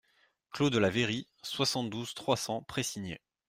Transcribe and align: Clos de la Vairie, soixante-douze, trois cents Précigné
Clos 0.49 0.71
de 0.71 0.79
la 0.79 0.89
Vairie, 0.89 1.27
soixante-douze, 1.43 2.15
trois 2.15 2.35
cents 2.35 2.63
Précigné 2.63 3.21